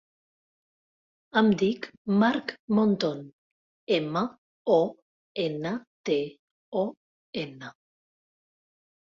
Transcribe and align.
Em 1.41 1.51
dic 1.61 1.85
Marc 2.23 2.53
Monton: 2.79 3.21
ema, 3.99 4.25
o, 4.77 4.79
ena, 5.45 5.75
te, 6.11 6.19
o, 6.83 6.89
ena. 7.45 7.73